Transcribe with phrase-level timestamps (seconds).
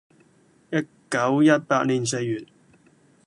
[0.77, 0.81] （一
[1.13, 2.39] 九一八年四月。）